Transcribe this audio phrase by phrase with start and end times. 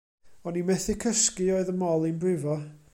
[0.51, 2.57] On i methu cysgu, oedd 'y mol i'n brifo.